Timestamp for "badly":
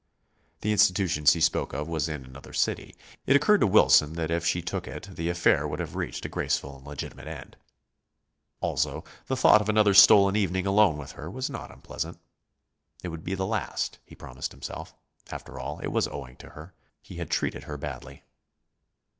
17.77-18.23